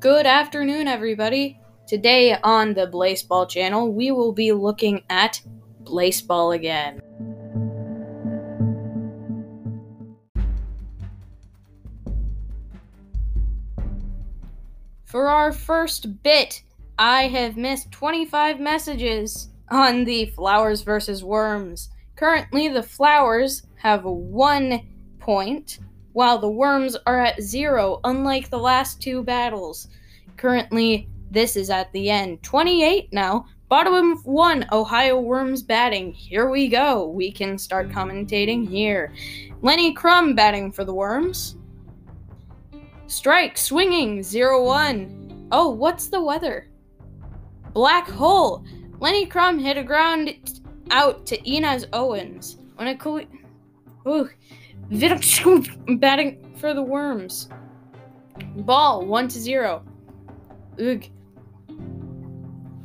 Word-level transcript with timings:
Good 0.00 0.26
afternoon, 0.26 0.86
everybody. 0.86 1.58
Today 1.88 2.36
on 2.44 2.72
the 2.72 2.86
Blaseball 2.86 3.48
channel, 3.48 3.92
we 3.92 4.12
will 4.12 4.32
be 4.32 4.52
looking 4.52 5.02
at 5.10 5.42
Blaseball 5.82 6.54
again. 6.54 7.00
For 15.04 15.26
our 15.26 15.50
first 15.50 16.22
bit, 16.22 16.62
I 16.96 17.24
have 17.24 17.56
missed 17.56 17.90
25 17.90 18.60
messages 18.60 19.48
on 19.68 20.04
the 20.04 20.26
Flowers 20.26 20.82
versus 20.82 21.24
Worms. 21.24 21.88
Currently, 22.14 22.68
the 22.68 22.84
Flowers 22.84 23.64
have 23.74 24.04
one 24.04 24.80
point, 25.18 25.80
while 26.12 26.38
the 26.38 26.50
Worms 26.50 26.96
are 27.06 27.20
at 27.20 27.40
zero, 27.40 28.00
unlike 28.04 28.50
the 28.50 28.58
last 28.58 29.00
two 29.00 29.22
battles. 29.22 29.88
Currently, 30.38 31.08
this 31.30 31.56
is 31.56 31.68
at 31.68 31.92
the 31.92 32.08
end. 32.10 32.42
28 32.42 33.12
now. 33.12 33.46
Bottom 33.68 34.12
of 34.12 34.24
one, 34.24 34.66
Ohio 34.72 35.20
Worms 35.20 35.62
batting. 35.62 36.12
Here 36.12 36.48
we 36.48 36.68
go. 36.68 37.08
We 37.08 37.30
can 37.30 37.58
start 37.58 37.90
commentating 37.90 38.66
here. 38.66 39.12
Lenny 39.60 39.92
Crum 39.92 40.34
batting 40.34 40.72
for 40.72 40.84
the 40.84 40.94
Worms. 40.94 41.56
Strike, 43.08 43.58
swinging, 43.58 44.22
0 44.22 44.64
1. 44.64 45.48
Oh, 45.52 45.70
what's 45.70 46.08
the 46.08 46.22
weather? 46.22 46.70
Black 47.74 48.08
hole. 48.08 48.64
Lenny 49.00 49.26
Crum 49.26 49.58
hit 49.58 49.76
a 49.76 49.82
ground 49.82 50.62
out 50.90 51.26
to 51.26 51.50
Inez 51.50 51.86
Owens. 51.92 52.58
When 52.76 52.88
a 52.88 52.96
cool. 52.96 53.22
Ooh. 54.06 54.30
batting 55.98 56.54
for 56.56 56.72
the 56.72 56.82
Worms. 56.82 57.48
Ball, 58.56 59.04
1 59.04 59.28
to 59.28 59.38
0. 59.40 59.84
Ugh. 60.80 61.04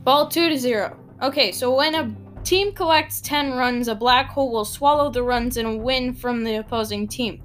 Ball 0.04 0.28
2 0.28 0.50
to 0.50 0.58
0. 0.58 0.98
Okay, 1.22 1.52
so 1.52 1.74
when 1.74 1.96
a 1.96 2.14
team 2.44 2.74
collects 2.74 3.22
10 3.22 3.54
runs, 3.54 3.88
a 3.88 3.96
black 3.96 4.30
hole 4.30 4.52
will 4.52 4.66
swallow 4.66 5.10
the 5.10 5.24
runs 5.24 5.58
and 5.58 5.82
win 5.82 6.14
from 6.14 6.44
the 6.44 6.56
opposing 6.56 7.08
team. 7.08 7.42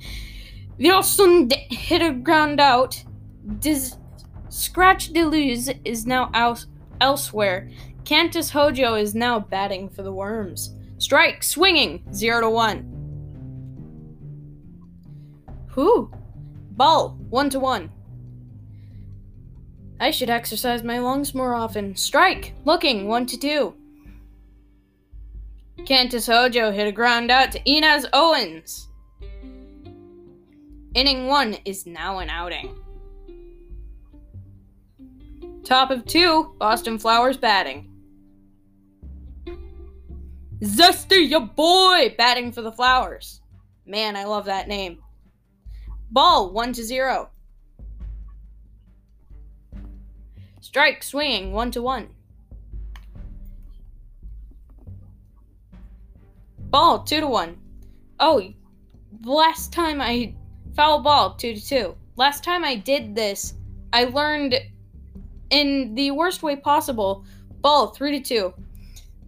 Wilson 0.79 1.51
hit 1.71 2.03
a 2.03 2.13
ground 2.13 2.61
out. 2.61 3.03
Dis- 3.61 3.97
Scratch 4.49 5.13
Deleuze 5.13 5.79
is 5.85 6.07
now 6.07 6.31
out 6.35 6.65
elsewhere. 7.01 7.71
Cantus 8.05 8.51
Hojo 8.51 8.95
is 8.95 9.15
now 9.15 9.39
batting 9.39 9.89
for 9.89 10.03
the 10.03 10.13
Worms. 10.13 10.75
Strike, 10.99 11.45
swinging, 11.45 12.03
0 12.13 12.41
to 12.41 12.51
1. 12.51 12.79
Whew. 15.75 16.11
Ball, 16.73 17.17
1 17.29 17.51
to 17.51 17.61
1. 17.61 17.91
I 20.01 20.11
should 20.11 20.31
exercise 20.31 20.83
my 20.85 20.99
lungs 20.99 21.35
more 21.35 21.55
often. 21.55 21.97
Strike! 21.97 22.55
Looking, 22.65 23.09
1 23.09 23.27
to 23.27 23.39
2. 23.39 23.75
Cantus 25.87 26.27
Hojo 26.27 26.71
hit 26.71 26.87
a 26.87 26.93
ground 26.93 27.31
out 27.31 27.53
to 27.53 27.61
Inez 27.65 28.07
Owens. 28.13 28.89
Inning 30.95 31.27
1 31.27 31.59
is 31.65 31.87
now 31.87 32.19
an 32.19 32.31
outing. 32.31 32.77
Top 35.65 35.91
of 35.91 36.07
2, 36.07 36.55
Boston 36.59 36.99
Flowers 36.99 37.37
batting. 37.37 37.91
Zesty, 40.63 41.29
your 41.29 41.47
boy! 41.47 42.15
Batting 42.17 42.53
for 42.53 42.63
the 42.63 42.73
Flowers. 42.73 43.41
Man, 43.85 44.17
I 44.17 44.25
love 44.25 44.47
that 44.47 44.69
name. 44.69 44.99
Ball, 46.11 46.53
1 46.53 46.73
to 46.75 46.85
0. 46.85 47.31
Strike 50.69 51.03
swinging 51.03 51.53
one 51.55 51.71
to 51.71 51.81
one. 51.81 52.09
Ball 56.59 57.05
two 57.05 57.21
to 57.21 57.27
one. 57.27 57.57
Oh, 58.21 58.53
last 59.25 59.73
time 59.73 60.03
I 60.03 60.35
foul 60.77 61.01
ball 61.01 61.37
two 61.37 61.55
to 61.55 61.67
two. 61.67 61.97
Last 62.17 62.45
time 62.45 62.67
I 62.67 62.75
did 62.75 63.15
this, 63.15 63.55
I 63.95 64.05
learned 64.05 64.57
in 65.49 65.95
the 65.95 66.11
worst 66.11 66.43
way 66.43 66.55
possible. 66.55 67.25
Ball 67.63 67.87
three 67.87 68.21
to 68.21 68.23
two. 68.23 68.55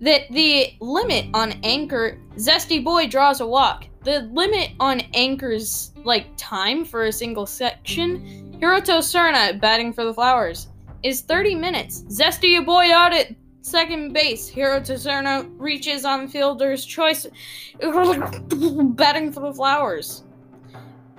That 0.02 0.30
the 0.30 0.76
limit 0.78 1.24
on 1.32 1.52
anchor 1.62 2.18
zesty 2.34 2.84
boy 2.84 3.06
draws 3.06 3.40
a 3.40 3.46
walk. 3.46 3.86
The 4.04 4.28
limit 4.30 4.72
on 4.78 5.00
anchor's 5.14 5.92
like 6.04 6.26
time 6.36 6.84
for 6.84 7.04
a 7.04 7.12
single 7.12 7.46
section. 7.46 8.58
Hiroto 8.60 8.98
Serna 8.98 9.58
batting 9.58 9.94
for 9.94 10.04
the 10.04 10.12
Flowers 10.12 10.68
is 11.02 11.22
30 11.22 11.54
minutes. 11.54 12.02
Zesty 12.08 12.58
a 12.58 12.62
boy 12.62 12.92
out 12.92 13.12
at 13.12 13.34
second 13.62 14.12
base. 14.12 14.50
Hiroto 14.50 14.94
Serna 14.94 15.50
reaches 15.58 16.04
on 16.04 16.28
fielder's 16.28 16.84
choice, 16.84 17.26
batting 17.80 19.32
for 19.32 19.40
the 19.40 19.52
Flowers. 19.54 20.24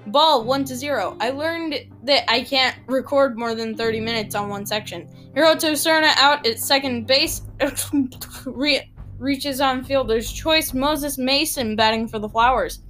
Ball 0.07 0.43
1 0.43 0.65
to 0.65 0.75
0. 0.75 1.15
I 1.19 1.29
learned 1.29 1.75
that 2.03 2.29
I 2.29 2.41
can't 2.41 2.75
record 2.87 3.37
more 3.37 3.53
than 3.53 3.75
30 3.75 3.99
minutes 3.99 4.35
on 4.35 4.49
one 4.49 4.65
section. 4.65 5.07
Hiroto 5.35 5.73
Serna 5.73 6.11
out 6.17 6.45
at 6.45 6.59
second 6.59 7.05
base, 7.05 7.43
re- 8.45 8.91
reaches 9.19 9.61
on 9.61 9.83
fielder's 9.83 10.31
choice. 10.31 10.73
Moses 10.73 11.17
Mason 11.17 11.75
batting 11.75 12.07
for 12.07 12.19
the 12.19 12.29
Flowers. 12.29 12.81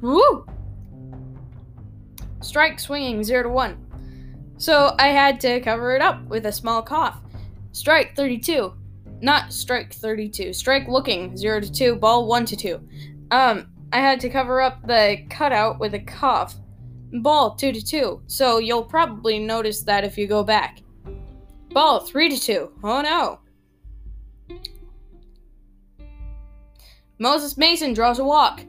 Woo! 0.00 0.46
Strike 2.40 2.78
swinging 2.78 3.24
0 3.24 3.42
to 3.42 3.48
1. 3.48 3.87
So 4.58 4.96
I 4.98 5.08
had 5.08 5.40
to 5.42 5.60
cover 5.60 5.94
it 5.94 6.02
up 6.02 6.24
with 6.26 6.46
a 6.46 6.52
small 6.52 6.82
cough. 6.82 7.20
Strike 7.72 8.16
32. 8.16 8.74
Not 9.20 9.52
strike 9.52 9.92
32. 9.94 10.52
Strike 10.52 10.88
looking 10.88 11.36
0 11.36 11.60
to 11.60 11.72
2. 11.72 11.96
Ball 11.96 12.26
1 12.26 12.44
to 12.46 12.56
2. 12.56 12.88
Um, 13.30 13.68
I 13.92 13.98
had 13.98 14.20
to 14.20 14.28
cover 14.28 14.60
up 14.60 14.86
the 14.86 15.24
cutout 15.30 15.78
with 15.78 15.94
a 15.94 16.00
cough. 16.00 16.56
Ball 17.12 17.54
2 17.54 17.72
to 17.72 17.84
2. 17.84 18.22
So 18.26 18.58
you'll 18.58 18.84
probably 18.84 19.38
notice 19.38 19.82
that 19.82 20.04
if 20.04 20.18
you 20.18 20.26
go 20.26 20.42
back. 20.42 20.82
Ball 21.70 22.00
3 22.00 22.28
to 22.30 22.40
2. 22.40 22.72
Oh 22.82 23.00
no. 23.00 23.40
Moses 27.20 27.56
Mason 27.56 27.92
draws 27.92 28.18
a 28.18 28.24
walk. 28.24 28.60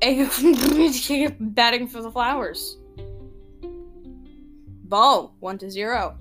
batting 1.40 1.88
for 1.88 2.02
the 2.02 2.10
Flowers. 2.10 2.76
Ball, 4.84 5.34
1 5.40 5.58
to 5.58 5.70
0. 5.70 6.16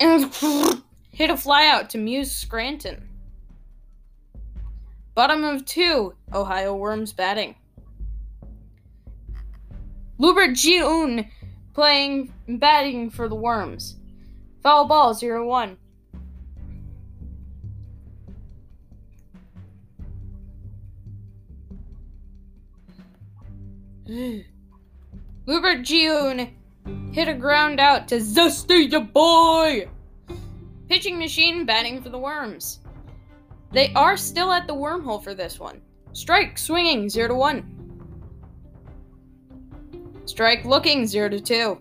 And 0.00 0.24
hit 1.10 1.30
a 1.30 1.34
flyout 1.34 1.88
to 1.90 1.98
Muse 1.98 2.32
Scranton. 2.32 3.08
Bottom 5.14 5.44
of 5.44 5.64
2, 5.64 6.14
Ohio 6.34 6.74
Worms 6.74 7.12
batting. 7.12 7.54
Lubert 10.18 10.54
June 10.54 11.28
playing 11.72 12.32
batting 12.48 13.10
for 13.10 13.28
the 13.28 13.34
Worms. 13.34 13.96
Foul 14.62 14.86
ball 14.86 15.14
0 15.14 15.46
Lubert 25.46 25.82
June 25.82 26.54
hit 27.12 27.28
a 27.28 27.34
ground 27.34 27.80
out 27.80 28.08
to 28.08 28.16
Zesty 28.16 28.90
the 28.90 29.00
boy! 29.00 29.88
Pitching 30.88 31.18
machine 31.18 31.64
batting 31.64 32.02
for 32.02 32.10
the 32.10 32.18
Worms. 32.18 32.80
They 33.72 33.90
are 33.94 34.18
still 34.18 34.52
at 34.52 34.66
the 34.66 34.74
wormhole 34.74 35.24
for 35.24 35.32
this 35.32 35.58
one. 35.58 35.80
Strike 36.12 36.58
swinging 36.58 37.08
0 37.08 37.28
to 37.28 37.34
1. 37.34 37.64
Strike 40.26 40.66
looking 40.66 41.06
0 41.06 41.30
to 41.30 41.40
2. 41.40 41.80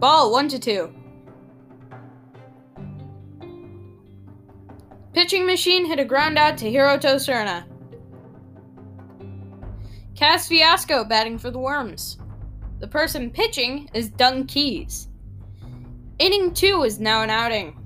Ball 0.00 0.32
1 0.32 0.48
to 0.48 0.58
2. 0.58 0.92
Pitching 5.12 5.46
machine 5.46 5.86
hit 5.86 6.00
a 6.00 6.04
ground 6.04 6.36
out 6.36 6.58
to 6.58 6.66
Hiroto 6.66 7.14
Serna. 7.14 7.64
Cass 10.16 10.48
Fiasco 10.48 11.04
batting 11.04 11.38
for 11.38 11.50
the 11.50 11.58
Worms. 11.58 12.16
The 12.80 12.88
person 12.88 13.30
pitching 13.30 13.90
is 13.92 14.08
Dung 14.08 14.46
Keys. 14.46 15.08
Inning 16.18 16.54
two 16.54 16.84
is 16.84 16.98
now 16.98 17.22
an 17.22 17.28
outing. 17.28 17.78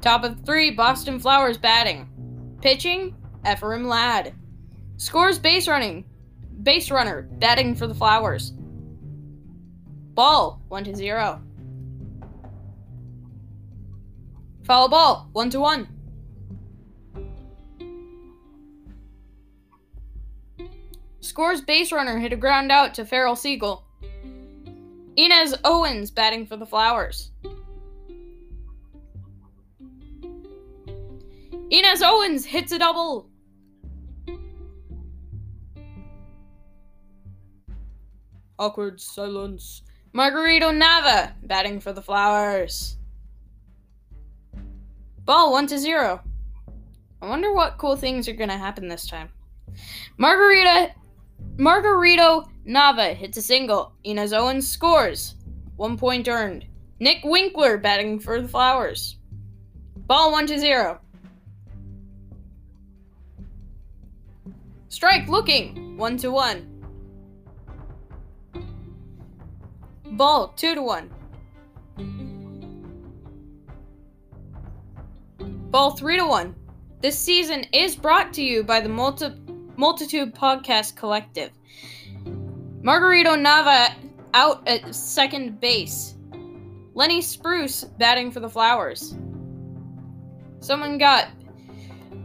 Top 0.00 0.24
of 0.24 0.44
three, 0.44 0.72
Boston 0.72 1.20
Flowers 1.20 1.56
batting. 1.56 2.08
Pitching, 2.60 3.14
Ephraim 3.48 3.86
Ladd. 3.86 4.34
Scores 4.96 5.38
base 5.38 5.68
running. 5.68 6.04
Base 6.60 6.90
runner 6.90 7.28
batting 7.38 7.76
for 7.76 7.86
the 7.86 7.94
Flowers. 7.94 8.52
Ball, 10.14 10.60
1 10.66 10.84
to 10.84 10.96
0. 10.96 11.40
Foul 14.64 14.88
ball, 14.88 15.28
1 15.32 15.50
to 15.50 15.60
1. 15.60 15.95
Scores 21.26 21.60
base 21.60 21.92
runner, 21.92 22.18
hit 22.18 22.32
a 22.32 22.36
ground 22.36 22.72
out 22.72 22.94
to 22.94 23.04
Farrell 23.04 23.36
Siegel. 23.36 23.84
Inez 25.16 25.54
Owens 25.64 26.10
batting 26.10 26.46
for 26.46 26.56
the 26.56 26.66
Flowers. 26.66 27.30
Inez 31.70 32.02
Owens 32.02 32.44
hits 32.44 32.72
a 32.72 32.78
double. 32.78 33.28
Awkward 38.58 39.00
silence. 39.00 39.82
Margarito 40.14 40.70
Nava 40.70 41.32
batting 41.42 41.80
for 41.80 41.92
the 41.92 42.02
Flowers. 42.02 42.96
Ball 45.24 45.50
1 45.52 45.66
to 45.68 45.78
0. 45.78 46.20
I 47.20 47.28
wonder 47.28 47.52
what 47.52 47.78
cool 47.78 47.96
things 47.96 48.28
are 48.28 48.32
going 48.32 48.48
to 48.48 48.56
happen 48.56 48.88
this 48.88 49.06
time. 49.06 49.30
Margarita 50.16 50.92
Margarito 51.56 52.48
Nava 52.66 53.14
hits 53.14 53.38
a 53.38 53.42
single. 53.42 53.92
Inez 54.04 54.32
Owens 54.32 54.68
scores. 54.68 55.36
One 55.76 55.96
point 55.96 56.28
earned. 56.28 56.66
Nick 57.00 57.24
Winkler 57.24 57.78
batting 57.78 58.18
for 58.18 58.40
the 58.40 58.48
Flowers. 58.48 59.16
Ball 59.96 60.32
1 60.32 60.46
to 60.48 60.58
0. 60.58 61.00
Strike 64.88 65.28
looking. 65.28 65.96
1 65.96 66.16
to 66.18 66.30
1. 66.30 66.72
Ball, 70.12 70.48
2 70.56 70.74
to 70.74 70.82
1. 70.82 71.10
Ball, 75.70 75.90
3 75.90 76.16
to 76.16 76.26
1. 76.26 76.54
This 77.00 77.18
season 77.18 77.66
is 77.72 77.96
brought 77.96 78.32
to 78.34 78.42
you 78.42 78.62
by 78.62 78.80
the 78.80 78.88
Multi- 78.88 79.45
Multitude 79.76 80.34
Podcast 80.34 80.96
Collective. 80.96 81.50
Margarito 82.82 83.36
Nava 83.36 83.94
out 84.34 84.66
at 84.66 84.94
second 84.94 85.60
base. 85.60 86.14
Lenny 86.94 87.20
Spruce 87.20 87.84
batting 87.84 88.30
for 88.30 88.40
the 88.40 88.48
Flowers. 88.48 89.16
Someone 90.60 90.98
got 90.98 91.28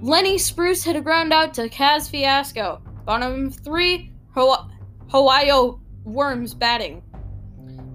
Lenny 0.02 0.38
Spruce 0.38 0.84
hit 0.84 0.96
a 0.96 1.02
ground 1.02 1.34
out 1.34 1.54
to 1.56 1.70
Kaz 1.70 2.10
Fiasco. 2.10 2.82
Bottom 3.06 3.52
three, 3.52 4.14
Ohio 4.38 5.82
Worms 6.04 6.54
batting. 6.54 7.04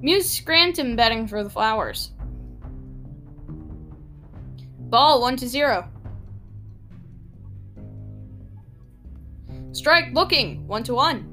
Muse 0.02 0.30
Scranton 0.30 0.94
betting 0.94 1.26
for 1.26 1.42
the 1.42 1.50
Flowers. 1.50 2.12
Ball 4.88 5.20
1 5.20 5.36
to 5.38 5.48
0. 5.48 5.88
Strike 9.76 10.14
looking 10.14 10.66
1 10.66 10.84
to 10.84 10.94
1. 10.94 11.32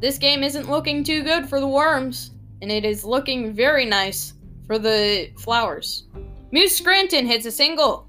This 0.00 0.16
game 0.16 0.44
isn't 0.44 0.70
looking 0.70 1.02
too 1.02 1.24
good 1.24 1.48
for 1.48 1.58
the 1.58 1.66
Worms, 1.66 2.30
and 2.62 2.70
it 2.70 2.84
is 2.84 3.04
looking 3.04 3.52
very 3.52 3.84
nice 3.84 4.34
for 4.64 4.78
the 4.78 5.32
Flowers. 5.36 6.04
Moose 6.52 6.76
Scranton 6.76 7.26
hits 7.26 7.46
a 7.46 7.50
single. 7.50 8.08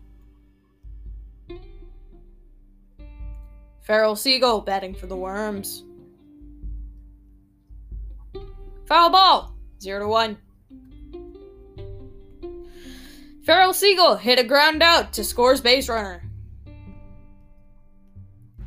Farrell 3.81 4.15
Siegel 4.15 4.61
batting 4.61 4.93
for 4.93 5.07
the 5.07 5.17
Worms. 5.17 5.83
Foul 8.85 9.09
ball. 9.09 9.55
Zero 9.81 10.01
to 10.01 10.07
one. 10.07 10.37
Farrell 13.43 13.73
Siegel 13.73 14.15
hit 14.15 14.37
a 14.37 14.43
ground 14.43 14.83
out 14.83 15.11
to 15.13 15.23
scores 15.23 15.59
base 15.59 15.89
runner. 15.89 16.24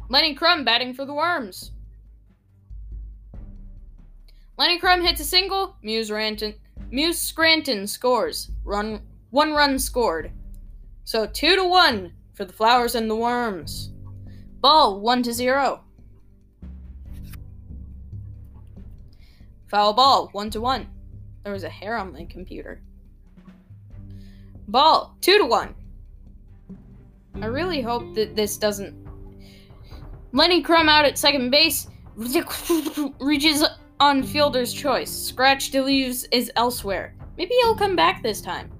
Lenny 0.08 0.34
Crum 0.34 0.64
batting 0.64 0.94
for 0.94 1.04
the 1.04 1.14
Worms. 1.14 1.72
Lenny 4.56 4.78
Crum 4.78 5.02
hits 5.02 5.20
a 5.20 5.24
single. 5.24 5.76
Muse 5.82 6.10
Ranton, 6.10 6.54
Muse 6.90 7.18
Scranton 7.18 7.86
scores. 7.86 8.50
Run 8.64 9.02
one 9.30 9.52
run 9.52 9.78
scored. 9.78 10.32
So 11.04 11.26
two 11.26 11.56
to 11.56 11.64
one 11.64 12.12
for 12.34 12.44
the 12.44 12.52
Flowers 12.52 12.94
and 12.94 13.10
the 13.10 13.16
Worms. 13.16 13.90
Ball 14.60 15.00
one 15.00 15.22
to 15.22 15.32
zero. 15.32 15.84
Foul 19.68 19.92
ball, 19.92 20.30
one 20.32 20.48
to 20.50 20.60
one. 20.60 20.88
There 21.44 21.52
was 21.52 21.64
a 21.64 21.68
hair 21.68 21.96
on 21.98 22.12
my 22.12 22.24
computer. 22.24 22.80
Ball, 24.66 25.14
two 25.20 25.38
to 25.38 25.44
one. 25.44 25.74
I 27.40 27.46
really 27.46 27.82
hope 27.82 28.14
that 28.14 28.34
this 28.34 28.56
doesn't. 28.56 29.07
Lenny 30.32 30.62
Crum 30.62 30.88
out 30.88 31.04
at 31.04 31.18
second 31.18 31.50
base 31.50 31.88
reaches 33.20 33.64
on 34.00 34.22
fielder's 34.22 34.72
choice. 34.72 35.10
Scratch 35.10 35.70
Deleuze 35.70 36.26
is 36.32 36.50
elsewhere. 36.56 37.14
Maybe 37.36 37.54
he'll 37.62 37.76
come 37.76 37.96
back 37.96 38.22
this 38.22 38.40
time. 38.40 38.70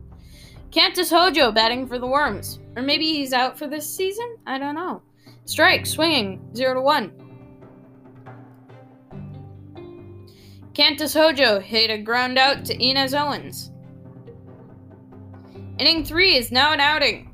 Cantus 0.71 1.11
Hojo 1.11 1.51
batting 1.51 1.87
for 1.87 1.99
the 1.99 2.07
Worms. 2.07 2.59
Or 2.77 2.83
maybe 2.83 3.07
he's 3.07 3.33
out 3.33 3.59
for 3.59 3.67
this 3.67 3.89
season? 3.89 4.37
I 4.47 4.59
don't 4.59 4.75
know. 4.75 5.03
Strike, 5.47 5.87
swinging, 5.87 6.51
0 6.55 6.75
to 6.75 6.81
1. 6.83 7.13
Cantus 10.75 11.15
Hojo 11.15 11.59
hit 11.59 11.91
a 11.91 11.99
ground 11.99 12.39
out 12.39 12.65
to 12.67 12.75
Inez 12.75 13.15
Owens. 13.15 13.73
Inning 15.79 16.05
three 16.05 16.37
is 16.37 16.53
now 16.53 16.73
an 16.73 16.81
outing. 16.81 17.28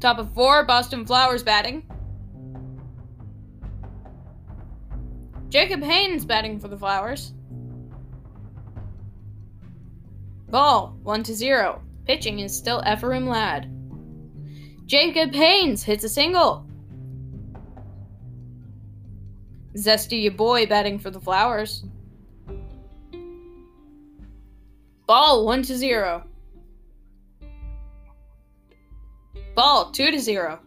Top 0.00 0.18
of 0.18 0.32
four, 0.34 0.64
Boston 0.64 1.06
Flowers 1.06 1.42
batting. 1.42 1.82
Jacob 5.48 5.82
Haynes 5.82 6.24
batting 6.24 6.60
for 6.60 6.68
the 6.68 6.76
Flowers. 6.76 7.32
Ball, 10.48 10.96
1 11.02 11.22
to 11.24 11.34
0. 11.34 11.82
Pitching 12.06 12.40
is 12.40 12.56
still 12.56 12.82
Ephraim 12.86 13.26
Ladd. 13.26 13.70
Jacob 14.86 15.34
Haynes 15.34 15.82
hits 15.82 16.04
a 16.04 16.08
single. 16.08 16.66
Zesty 19.76 20.22
your 20.22 20.32
boy 20.32 20.66
batting 20.66 20.98
for 20.98 21.10
the 21.10 21.20
Flowers. 21.20 21.84
Ball 25.06 25.44
1 25.44 25.62
to 25.64 25.76
0. 25.76 26.24
Ball 29.56 29.90
2 29.90 30.10
to 30.10 30.20
0. 30.20 30.60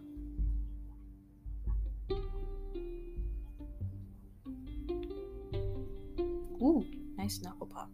Ooh, 6.60 6.84
nice 7.16 7.40
knuckle 7.40 7.68
pop. 7.68 7.88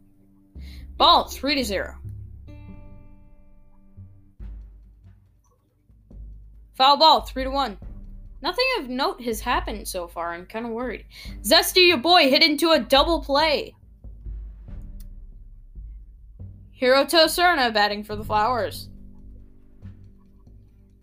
Ball 0.95 1.25
3 1.25 1.55
to 1.55 1.65
0. 1.65 1.95
Foul 6.75 6.97
ball 6.97 7.21
3 7.21 7.43
to 7.43 7.49
1. 7.49 7.77
Nothing 8.41 8.65
of 8.79 8.87
note 8.87 9.21
has 9.21 9.41
happened 9.41 9.89
so 9.89 10.07
far. 10.07 10.33
I'm 10.33 10.45
kind 10.45 10.65
of 10.65 10.71
worried. 10.71 11.05
Zesty, 11.41 11.89
your 11.89 11.97
boy, 11.97 12.29
hit 12.29 12.41
into 12.41 12.71
a 12.71 12.79
double 12.79 13.21
play. 13.21 13.75
Hiroto 16.81 17.25
Serna 17.25 17.73
batting 17.73 18.05
for 18.05 18.15
the 18.15 18.23
Flowers. 18.23 18.87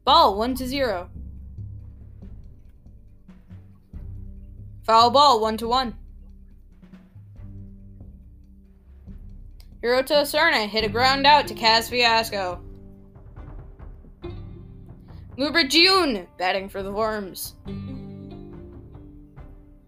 Ball 0.04 0.36
1 0.36 0.56
to 0.56 0.66
0. 0.66 1.08
Foul 4.84 5.10
ball 5.10 5.40
1 5.40 5.56
to 5.58 5.68
1. 5.68 5.94
Hiroto 9.80 10.22
Serna 10.22 10.66
hit 10.68 10.82
a 10.82 10.88
ground 10.88 11.24
out 11.24 11.46
to 11.46 11.54
Kaz 11.54 11.88
Fiasco. 11.88 12.60
Lubra 15.38 15.68
June 15.68 16.26
batting 16.36 16.68
for 16.68 16.82
the 16.82 16.90
Worms. 16.90 17.54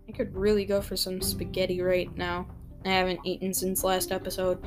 I 0.09 0.13
could 0.13 0.33
really 0.37 0.65
go 0.65 0.81
for 0.81 0.97
some 0.97 1.21
spaghetti 1.21 1.81
right 1.81 2.17
now. 2.17 2.47
I 2.85 2.91
haven't 2.91 3.21
eaten 3.25 3.53
since 3.53 3.83
last 3.83 4.13
episode. 4.13 4.65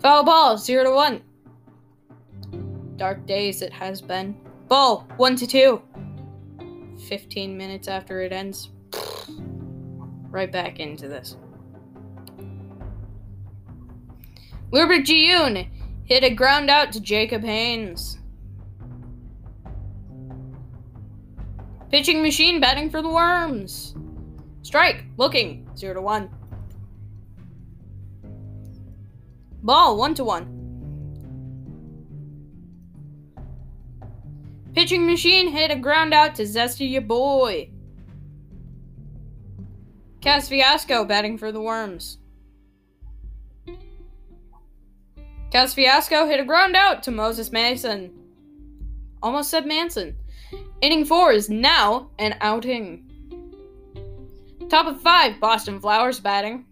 Foul 0.00 0.22
ball, 0.22 0.58
0 0.58 0.84
to 0.84 0.90
1. 0.90 1.22
Dark 2.96 3.26
days 3.26 3.62
it 3.62 3.72
has 3.72 4.02
been. 4.02 4.36
Ball, 4.70 5.04
1 5.16 5.34
to 5.34 5.46
2. 5.48 5.82
15 7.08 7.56
minutes 7.56 7.88
after 7.88 8.20
it 8.20 8.32
ends. 8.32 8.70
Right 10.30 10.52
back 10.52 10.78
into 10.78 11.08
this. 11.08 11.36
Lubert 14.72 15.04
Jiyun 15.04 15.68
hit 16.04 16.22
a 16.22 16.30
ground 16.30 16.70
out 16.70 16.92
to 16.92 17.00
Jacob 17.00 17.42
Haynes. 17.42 18.20
Pitching 21.90 22.22
machine 22.22 22.60
batting 22.60 22.90
for 22.90 23.02
the 23.02 23.08
Worms. 23.08 23.96
Strike, 24.62 25.02
looking, 25.16 25.68
0 25.76 25.94
to 25.94 26.00
1. 26.00 26.30
Ball, 29.64 29.96
1 29.98 30.14
to 30.14 30.22
1. 30.22 30.59
Pitching 34.74 35.06
machine 35.06 35.48
hit 35.48 35.70
a 35.70 35.76
ground 35.76 36.14
out 36.14 36.34
to 36.36 36.42
Zesty 36.44 36.90
your 36.90 37.02
boy. 37.02 37.70
Cas 40.20 40.48
Fiasco 40.48 41.04
batting 41.04 41.38
for 41.38 41.50
the 41.50 41.60
Worms. 41.60 42.18
Cas 45.50 45.74
Fiasco 45.74 46.26
hit 46.26 46.38
a 46.38 46.44
ground 46.44 46.76
out 46.76 47.02
to 47.02 47.10
Moses 47.10 47.50
Mason. 47.50 48.12
Almost 49.22 49.50
said 49.50 49.66
Manson. 49.66 50.16
Inning 50.80 51.04
four 51.04 51.32
is 51.32 51.50
now 51.50 52.10
an 52.18 52.36
outing. 52.40 53.06
Top 54.68 54.86
of 54.86 55.00
five, 55.00 55.40
Boston 55.40 55.80
Flowers 55.80 56.20
batting. 56.20 56.64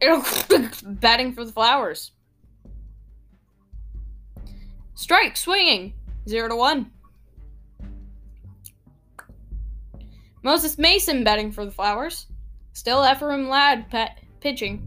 batting 0.82 1.32
for 1.34 1.44
the 1.44 1.52
Flowers. 1.52 2.12
Strike 4.98 5.36
swinging. 5.36 5.94
Zero 6.28 6.48
to 6.48 6.56
one. 6.56 6.90
Moses 10.42 10.76
Mason 10.76 11.22
batting 11.22 11.52
for 11.52 11.64
the 11.64 11.70
Flowers. 11.70 12.26
Still 12.72 13.08
Ephraim 13.08 13.48
Ladd 13.48 13.86
pitching. 14.40 14.82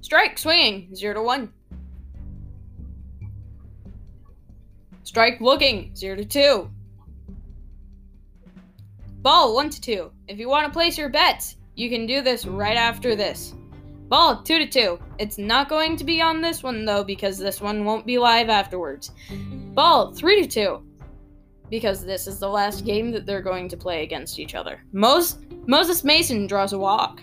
Strike 0.00 0.38
swinging. 0.38 0.96
Zero 0.96 1.14
to 1.14 1.22
one. 1.22 1.52
Strike 5.02 5.38
looking. 5.38 5.94
Zero 5.94 6.16
to 6.16 6.24
two. 6.24 6.70
Ball 9.20 9.54
one 9.54 9.68
to 9.68 9.80
two. 9.82 10.12
If 10.28 10.38
you 10.38 10.48
want 10.48 10.66
to 10.66 10.72
place 10.72 10.96
your 10.96 11.10
bets, 11.10 11.56
you 11.74 11.90
can 11.90 12.06
do 12.06 12.22
this 12.22 12.46
right 12.46 12.78
after 12.78 13.14
this. 13.14 13.52
Ball 14.08 14.42
two 14.42 14.58
to 14.58 14.66
two. 14.66 14.98
It's 15.18 15.38
not 15.38 15.68
going 15.68 15.96
to 15.96 16.04
be 16.04 16.20
on 16.20 16.40
this 16.40 16.62
one 16.62 16.84
though 16.84 17.04
because 17.04 17.38
this 17.38 17.60
one 17.60 17.84
won't 17.84 18.06
be 18.06 18.18
live 18.18 18.48
afterwards. 18.48 19.10
Ball 19.74 20.12
three 20.12 20.42
to 20.42 20.48
two. 20.48 20.82
Because 21.70 22.04
this 22.04 22.26
is 22.26 22.38
the 22.38 22.48
last 22.48 22.84
game 22.84 23.10
that 23.12 23.24
they're 23.26 23.40
going 23.40 23.68
to 23.70 23.76
play 23.76 24.02
against 24.02 24.38
each 24.38 24.54
other. 24.54 24.84
Mos- 24.92 25.38
Moses 25.66 26.04
Mason 26.04 26.46
draws 26.46 26.72
a 26.72 26.78
walk. 26.78 27.22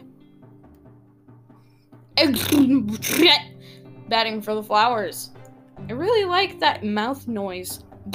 Batting 4.10 4.42
for 4.42 4.56
the 4.56 4.64
Flowers. 4.64 5.30
I 5.88 5.94
really 5.94 6.26
like 6.26 6.60
that 6.60 6.84
mouth 6.84 7.28
noise. 7.28 7.84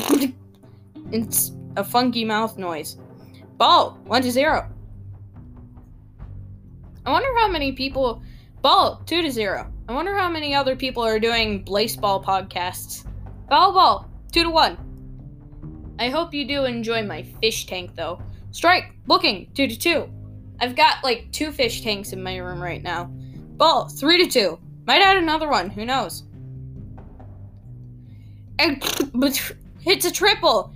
it's 1.12 1.52
a 1.76 1.84
funky 1.84 2.24
mouth 2.24 2.58
noise. 2.58 2.98
Ball, 3.56 3.98
1 4.04 4.22
to 4.22 4.30
0. 4.30 4.68
I 7.06 7.10
wonder 7.10 7.28
how 7.38 7.48
many 7.48 7.72
people. 7.72 8.22
Ball, 8.66 9.00
2 9.06 9.22
to 9.22 9.30
0. 9.30 9.72
I 9.88 9.92
wonder 9.92 10.16
how 10.16 10.28
many 10.28 10.52
other 10.52 10.74
people 10.74 11.00
are 11.04 11.20
doing 11.20 11.62
baseball 11.62 12.20
podcasts. 12.20 13.06
Foul 13.48 13.72
ball, 13.72 14.10
2 14.32 14.42
to 14.42 14.50
1. 14.50 15.94
I 16.00 16.08
hope 16.08 16.34
you 16.34 16.44
do 16.48 16.64
enjoy 16.64 17.04
my 17.04 17.22
fish 17.40 17.66
tank 17.66 17.92
though. 17.94 18.20
Strike, 18.50 18.96
looking, 19.06 19.48
2 19.54 19.68
to 19.68 19.78
2. 19.78 20.10
I've 20.58 20.74
got 20.74 21.04
like 21.04 21.30
two 21.30 21.52
fish 21.52 21.82
tanks 21.82 22.12
in 22.12 22.20
my 22.20 22.38
room 22.38 22.60
right 22.60 22.82
now. 22.82 23.04
Ball, 23.04 23.86
3 23.86 24.24
to 24.24 24.28
2. 24.28 24.58
Might 24.84 25.00
add 25.00 25.16
another 25.16 25.48
one, 25.48 25.70
who 25.70 25.86
knows? 25.86 26.24
And 28.58 28.82
hits 29.78 30.04
a 30.06 30.10
triple. 30.10 30.74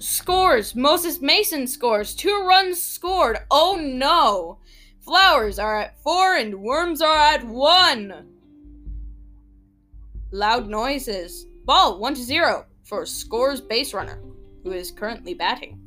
Scores. 0.00 0.74
Moses 0.74 1.20
Mason 1.20 1.66
scores. 1.66 2.14
Two 2.14 2.46
runs 2.48 2.80
scored. 2.80 3.40
Oh 3.50 3.78
no. 3.78 4.58
Flowers 5.04 5.58
are 5.58 5.80
at 5.80 5.98
four 6.00 6.36
and 6.36 6.54
worms 6.62 7.02
are 7.02 7.34
at 7.34 7.44
one. 7.44 8.26
Loud 10.32 10.68
noises. 10.68 11.46
Ball 11.64 11.98
one 11.98 12.14
to 12.14 12.22
zero 12.22 12.66
for 12.84 13.04
scores 13.04 13.60
base 13.60 13.92
runner, 13.92 14.22
who 14.62 14.72
is 14.72 14.90
currently 14.90 15.34
batting. 15.34 15.78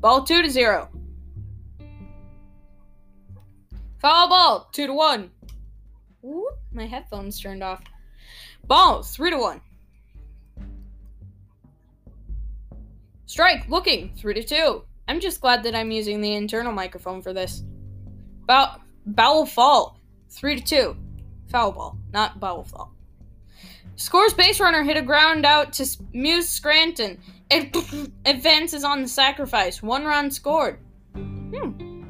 Ball 0.00 0.24
two 0.24 0.42
to 0.42 0.50
zero. 0.50 0.90
Foul 3.98 4.28
ball 4.28 4.68
two 4.72 4.88
to 4.88 4.92
one. 4.92 5.30
Ooh, 6.24 6.50
my 6.72 6.86
headphones 6.86 7.40
turned 7.40 7.62
off. 7.62 7.82
Ball 8.66 9.02
three 9.02 9.30
to 9.30 9.38
one. 9.38 9.60
Strike, 13.26 13.68
looking, 13.68 14.12
3 14.14 14.34
to 14.34 14.44
2. 14.44 14.84
I'm 15.08 15.18
just 15.18 15.40
glad 15.40 15.64
that 15.64 15.74
I'm 15.74 15.90
using 15.90 16.20
the 16.20 16.34
internal 16.34 16.72
microphone 16.72 17.20
for 17.20 17.32
this. 17.32 17.64
Bow, 18.46 18.76
Bowel 19.06 19.46
Fall, 19.46 20.00
3 20.30 20.60
to 20.60 20.64
2. 20.64 20.96
Foul 21.50 21.72
ball, 21.72 21.98
not 22.12 22.40
Bowel 22.40 22.64
Fall. 22.64 22.94
Scores 23.96 24.34
base 24.34 24.60
runner 24.60 24.82
hit 24.82 24.96
a 24.96 25.02
ground 25.02 25.46
out 25.46 25.72
to 25.74 25.86
Muse 26.12 26.48
Scranton. 26.48 27.20
It 27.50 27.76
advances 28.26 28.82
on 28.82 29.02
the 29.02 29.08
sacrifice. 29.08 29.82
One 29.82 30.04
run 30.04 30.30
scored. 30.30 30.78
Hmm. 31.14 32.02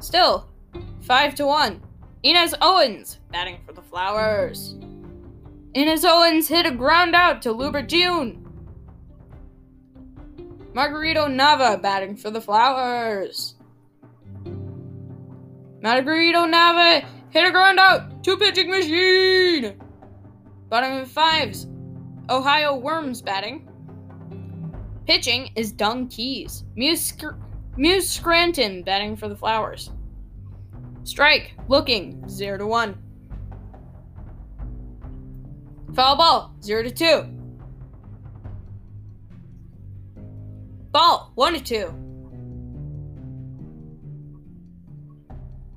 Still, 0.00 0.48
5 1.02 1.34
to 1.36 1.46
1. 1.46 1.82
Inez 2.22 2.54
Owens 2.60 3.18
batting 3.30 3.60
for 3.64 3.72
the 3.72 3.82
Flowers. 3.82 4.74
Inez 5.74 6.04
Owens 6.04 6.48
hit 6.48 6.66
a 6.66 6.70
ground 6.70 7.14
out 7.14 7.40
to 7.42 7.50
Lubert 7.50 7.86
June. 7.86 8.46
Margarito 10.74 11.26
Nava 11.26 11.80
batting 11.80 12.16
for 12.16 12.30
the 12.30 12.40
Flowers. 12.40 13.54
Margarito 15.82 16.46
Nava 16.46 17.04
hit 17.30 17.48
a 17.48 17.50
ground 17.50 17.78
out 17.78 18.22
two 18.22 18.36
pitching 18.36 18.70
machine. 18.70 19.80
Bottom 20.68 20.98
of 20.98 21.10
fives. 21.10 21.66
Ohio 22.28 22.76
Worms 22.76 23.22
batting. 23.22 23.66
Pitching 25.06 25.50
is 25.56 25.72
Dung 25.72 26.06
Keys. 26.08 26.64
Muse, 26.76 27.12
Muse 27.76 28.08
Scranton 28.08 28.82
batting 28.82 29.16
for 29.16 29.28
the 29.28 29.36
Flowers. 29.36 29.90
Strike 31.02 31.52
looking 31.68 32.28
0 32.28 32.58
to 32.58 32.66
1. 32.66 33.02
Foul 35.94 36.16
ball 36.16 36.54
0 36.62 36.84
to 36.84 36.90
2. 36.90 37.40
Ball, 40.92 41.30
one 41.36 41.54
to 41.54 41.60
two. 41.60 42.09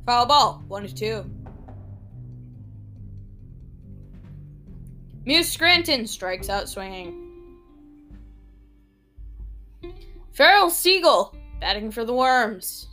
Foul 0.05 0.25
ball, 0.25 0.63
one 0.67 0.85
to 0.85 0.93
two. 0.93 1.29
Muse 5.25 5.49
Scranton 5.49 6.05
strikes 6.05 6.49
out 6.49 6.67
swinging. 6.67 7.21
Farrell 10.33 10.69
Siegel 10.69 11.33
batting 11.61 11.91
for 11.91 12.03
the 12.03 12.13
Worms. 12.13 12.89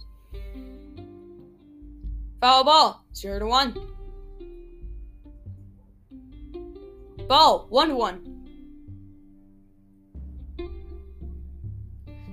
Foul 2.40 2.64
ball, 2.64 3.04
zero 3.14 3.40
to 3.40 3.46
one. 3.46 3.74
Ball, 7.26 7.66
one 7.68 7.88
to 7.88 7.94
one. 7.96 8.36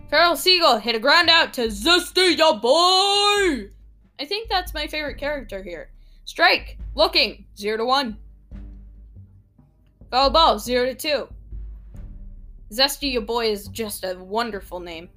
Farrell 0.09 0.35
Siegel 0.35 0.77
hit 0.77 0.95
a 0.95 0.99
ground 0.99 1.29
out 1.29 1.53
to 1.53 1.67
Zesty, 1.67 2.37
ya 2.37 2.53
boy! 2.59 3.71
I 4.19 4.25
think 4.25 4.49
that's 4.49 4.73
my 4.73 4.87
favorite 4.87 5.17
character 5.17 5.61
here. 5.61 5.91
Strike, 6.25 6.77
looking, 6.95 7.45
0 7.55 7.77
to 7.77 7.85
1. 7.85 8.17
Foul 10.11 10.29
ball, 10.29 10.59
0 10.59 10.85
to 10.87 10.95
2. 10.95 11.27
Zesty, 12.71 13.13
your 13.13 13.21
boy 13.21 13.51
is 13.51 13.67
just 13.67 14.03
a 14.03 14.17
wonderful 14.17 14.79
name. 14.79 15.09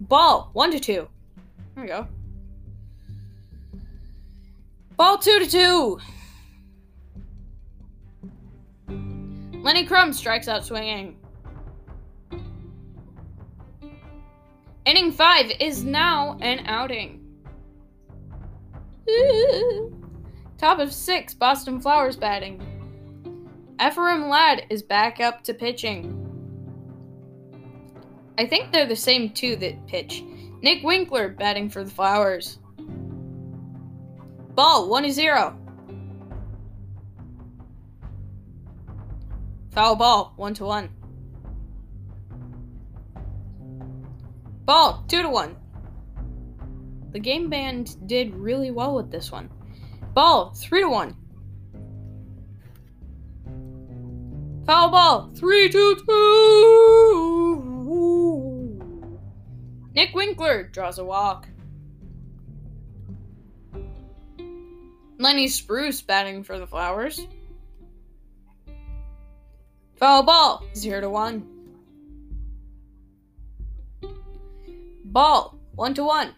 Ball, 0.00 0.50
1 0.52 0.70
to 0.72 0.80
2. 0.80 1.08
There 1.74 1.84
we 1.84 1.88
go. 1.88 2.06
Ball, 4.96 5.18
2 5.18 5.38
to 5.40 5.50
2. 5.50 5.98
Lenny 9.62 9.84
Crumb 9.84 10.12
strikes 10.12 10.46
out 10.46 10.64
swinging. 10.64 11.16
Inning 14.86 15.10
five 15.10 15.50
is 15.58 15.82
now 15.82 16.38
an 16.40 16.64
outing. 16.66 17.20
Top 20.58 20.78
of 20.78 20.92
six, 20.92 21.34
Boston 21.34 21.80
Flowers 21.80 22.16
batting. 22.16 22.62
Ephraim 23.84 24.28
Ladd 24.28 24.66
is 24.70 24.84
back 24.84 25.20
up 25.20 25.42
to 25.42 25.54
pitching. 25.54 26.22
I 28.38 28.46
think 28.46 28.72
they're 28.72 28.86
the 28.86 28.94
same 28.94 29.30
two 29.30 29.56
that 29.56 29.86
pitch. 29.88 30.22
Nick 30.62 30.84
Winkler 30.84 31.30
batting 31.30 31.68
for 31.68 31.82
the 31.82 31.90
Flowers. 31.90 32.58
Ball, 34.54 34.88
1 34.88 35.10
0. 35.10 35.58
Foul 39.72 39.96
ball, 39.96 40.32
one 40.36 40.54
to 40.54 40.64
one. 40.64 40.88
Ball, 44.66 45.04
two 45.06 45.22
to 45.22 45.28
one. 45.30 45.56
The 47.12 47.20
game 47.20 47.48
band 47.48 48.08
did 48.08 48.34
really 48.34 48.72
well 48.72 48.96
with 48.96 49.12
this 49.12 49.30
one. 49.30 49.48
Ball, 50.12 50.52
three 50.54 50.82
to 50.82 50.88
one. 50.88 51.16
Foul 54.66 54.90
ball, 54.90 55.30
three 55.36 55.68
to 55.68 55.96
two. 56.04 56.86
Nick 59.94 60.12
Winkler 60.12 60.64
draws 60.64 60.98
a 60.98 61.04
walk. 61.04 61.48
Lenny 65.18 65.46
Spruce 65.46 66.02
batting 66.02 66.42
for 66.42 66.58
the 66.58 66.66
Flowers. 66.66 67.24
Foul 69.94 70.24
ball, 70.24 70.64
zero 70.74 71.00
to 71.00 71.08
one. 71.08 71.55
Ball, 75.16 75.58
one 75.74 75.94
to 75.94 76.04
one. 76.04 76.34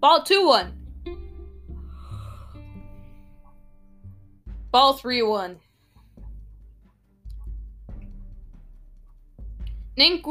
Ball 0.00 0.22
2 0.22 0.46
1. 0.46 0.72
Ball 4.70 4.94
3 4.94 5.20
1. 5.20 5.60
Nick, 9.98 10.24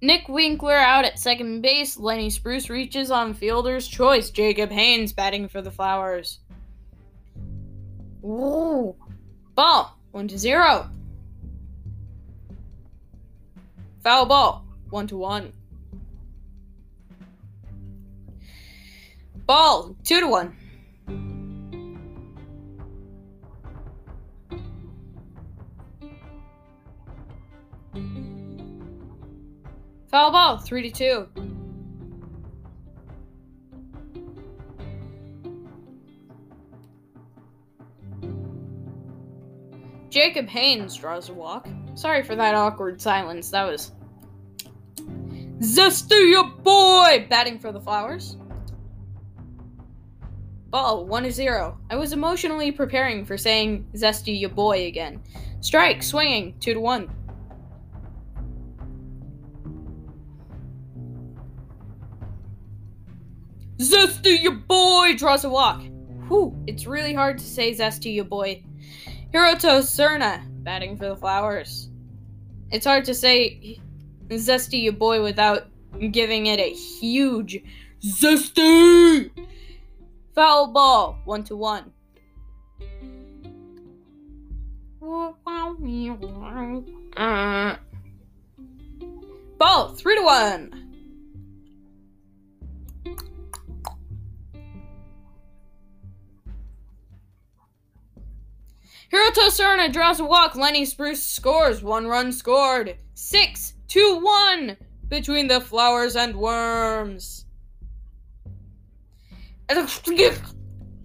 Nick 0.00 0.28
Winkler 0.28 0.76
out 0.76 1.04
at 1.04 1.18
second 1.18 1.60
base. 1.60 1.98
Lenny 1.98 2.30
Spruce 2.30 2.70
reaches 2.70 3.10
on 3.10 3.34
fielder's 3.34 3.88
choice. 3.88 4.30
Jacob 4.30 4.70
Haynes 4.70 5.12
batting 5.12 5.48
for 5.48 5.62
the 5.62 5.72
Flowers. 5.72 6.38
Ooh. 8.24 8.94
Ball 9.56 9.98
1 10.12 10.28
to 10.28 10.38
0. 10.38 10.88
Foul 14.04 14.26
ball 14.26 14.64
1 14.90 15.06
to 15.08 15.16
1. 15.16 15.52
Ball, 19.46 19.94
two 20.04 20.20
to 20.20 20.26
one. 20.26 20.56
Foul 30.10 30.30
ball, 30.30 30.56
three 30.56 30.88
to 30.88 30.90
two. 30.90 31.28
Jacob 40.08 40.48
Haynes 40.48 40.96
draws 40.96 41.28
a 41.28 41.34
walk. 41.34 41.68
Sorry 41.94 42.22
for 42.22 42.34
that 42.34 42.54
awkward 42.54 43.00
silence. 43.00 43.50
That 43.50 43.64
was 43.64 43.92
Zesty, 45.60 46.30
your 46.30 46.48
boy, 46.48 47.26
batting 47.30 47.58
for 47.58 47.72
the 47.72 47.80
Flowers. 47.80 48.36
Ball, 50.70 51.06
1 51.06 51.22
to 51.22 51.30
0. 51.30 51.78
I 51.88 51.96
was 51.96 52.12
emotionally 52.12 52.72
preparing 52.72 53.24
for 53.24 53.38
saying 53.38 53.86
Zesty 53.94 54.38
your 54.38 54.50
boy 54.50 54.86
again. 54.86 55.22
Strike, 55.60 56.02
swinging, 56.02 56.56
2 56.58 56.74
to 56.74 56.80
1. 56.80 57.10
Zesty 63.78 64.42
your 64.42 64.52
boy 64.52 65.14
draws 65.16 65.44
a 65.44 65.48
walk. 65.48 65.82
Whew, 66.28 66.60
it's 66.66 66.86
really 66.86 67.14
hard 67.14 67.38
to 67.38 67.44
say 67.44 67.72
Zesty 67.72 68.14
your 68.14 68.24
boy. 68.24 68.64
Hiroto 69.32 69.80
Serna, 69.80 70.42
batting 70.64 70.96
for 70.96 71.08
the 71.08 71.16
Flowers. 71.16 71.90
It's 72.70 72.86
hard 72.86 73.04
to 73.04 73.14
say 73.14 73.78
Zesty 74.28 74.84
ya 74.84 74.90
boy 74.90 75.22
without 75.22 75.68
giving 76.10 76.46
it 76.46 76.58
a 76.58 76.72
huge 76.72 77.62
Zesty! 78.02 79.30
Foul 80.34 80.66
ball, 80.68 81.18
one 81.24 81.44
to 81.44 81.56
one. 81.56 81.92
ball, 89.58 89.88
three 89.94 90.16
to 90.16 90.22
one. 90.22 90.83
Hiroto 99.12 99.48
Serna 99.48 99.92
draws 99.92 100.20
a 100.20 100.24
walk. 100.24 100.56
Lenny 100.56 100.84
Spruce 100.84 101.22
scores. 101.22 101.82
One 101.82 102.06
run 102.06 102.32
scored. 102.32 102.96
Six 103.14 103.74
to 103.88 104.20
one 104.20 104.76
between 105.08 105.48
the 105.48 105.60
flowers 105.60 106.16
and 106.16 106.34
worms. 106.34 107.44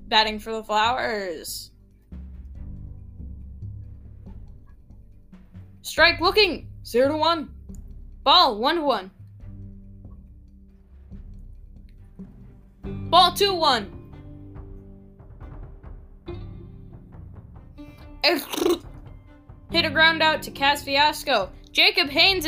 Batting 0.08 0.40
for 0.40 0.52
the 0.52 0.64
Flowers. 0.64 1.72
Strike 5.82 6.20
looking. 6.20 6.68
0 6.86 7.10
to 7.10 7.18
1. 7.18 7.50
Ball 8.24 8.58
1 8.58 8.76
to 8.76 8.82
1. 8.82 9.12
Ball 13.10 13.34
2 13.34 13.54
1. 13.54 13.99
Hit 19.72 19.86
a 19.86 19.90
ground 19.90 20.22
out 20.22 20.42
to 20.44 20.52
Cas 20.52 20.84
Fiasco. 20.84 21.52
Jacob 21.72 22.10
Haynes 22.10 22.46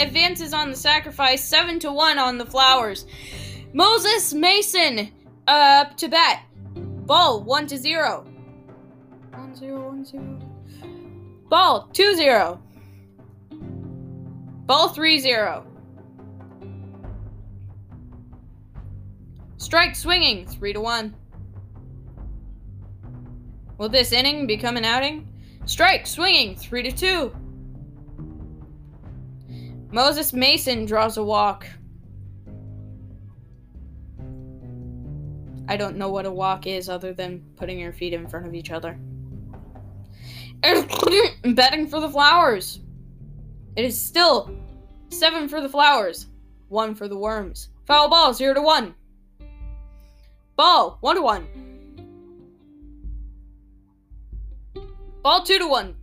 advances 0.00 0.54
on 0.54 0.70
the 0.70 0.76
sacrifice 0.76 1.44
7 1.44 1.78
to 1.80 1.92
1 1.92 2.18
on 2.18 2.38
the 2.38 2.46
Flowers. 2.46 3.06
Moses 3.72 4.32
Mason 4.32 5.10
uh, 5.48 5.84
up 5.84 5.96
to 5.98 6.08
bat. 6.08 6.44
Ball, 6.74 7.42
1 7.42 7.66
to 7.66 7.76
0. 7.76 8.24
1 9.32 9.54
0, 9.56 9.88
1 9.88 10.04
0. 10.04 10.38
Ball, 11.48 11.88
2 11.92 12.14
0. 12.14 12.62
Ball, 14.66 14.88
3 14.88 15.18
0. 15.18 15.66
Strike 19.58 19.96
swinging, 19.96 20.46
3 20.46 20.72
to 20.72 20.80
1. 20.80 21.14
Will 23.78 23.88
this 23.88 24.12
inning 24.12 24.46
become 24.46 24.76
an 24.76 24.84
outing? 24.84 25.28
Strike 25.66 26.06
swinging, 26.06 26.56
3 26.56 26.82
to 26.84 26.92
2. 26.92 27.36
Moses 29.90 30.32
Mason 30.32 30.84
draws 30.84 31.16
a 31.16 31.24
walk. 31.24 31.66
I 35.68 35.76
don't 35.76 35.96
know 35.96 36.08
what 36.08 36.26
a 36.26 36.30
walk 36.30 36.66
is 36.66 36.88
other 36.88 37.12
than 37.12 37.44
putting 37.56 37.78
your 37.78 37.92
feet 37.92 38.12
in 38.12 38.28
front 38.28 38.46
of 38.46 38.54
each 38.54 38.70
other. 38.70 38.98
Betting 41.44 41.86
for 41.86 42.00
the 42.00 42.10
flowers. 42.10 42.80
It 43.74 43.84
is 43.84 44.00
still 44.00 44.56
seven 45.10 45.48
for 45.48 45.60
the 45.60 45.68
flowers, 45.68 46.28
one 46.68 46.94
for 46.94 47.08
the 47.08 47.16
worms. 47.16 47.68
Foul 47.86 48.08
ball, 48.08 48.32
zero 48.32 48.54
to 48.54 48.62
one. 48.62 48.94
Ball, 50.56 50.98
one 51.00 51.16
to 51.16 51.22
one. 51.22 51.46
Ball, 55.26 55.42
two 55.42 55.58
to 55.58 55.66
one. 55.66 55.96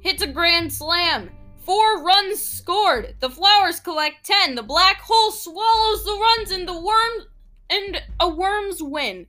Hits 0.00 0.22
a 0.22 0.26
grand 0.26 0.72
slam. 0.72 1.30
Four 1.64 2.02
runs 2.02 2.42
scored. 2.42 3.14
The 3.20 3.30
flowers 3.30 3.78
collect 3.78 4.26
10. 4.26 4.56
The 4.56 4.64
black 4.64 5.00
hole 5.02 5.30
swallows 5.30 6.04
the 6.04 6.18
runs 6.20 6.50
and 6.50 6.66
the 6.66 6.76
worm 6.76 7.28
and 7.70 8.02
a 8.18 8.28
worms 8.28 8.82
win. 8.82 9.28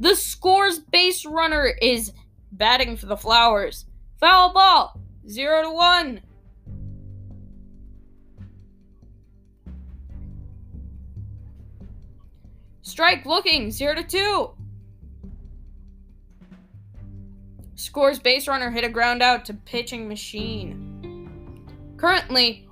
The 0.00 0.16
scores 0.16 0.80
base 0.80 1.24
runner 1.24 1.66
is 1.80 2.12
batting 2.50 2.96
for 2.96 3.06
the 3.06 3.16
flowers. 3.16 3.84
Foul 4.18 4.52
ball. 4.52 5.00
0 5.28 5.62
to 5.62 5.70
1. 5.70 6.20
Strike 12.92 13.24
looking 13.24 13.70
0 13.70 13.94
to 13.94 14.04
2. 14.04 14.50
Scores 17.74 18.18
base 18.18 18.46
runner 18.46 18.70
hit 18.70 18.84
a 18.84 18.90
ground 18.90 19.22
out 19.22 19.46
to 19.46 19.54
pitching 19.54 20.06
machine. 20.06 21.94
Currently, 21.96 22.68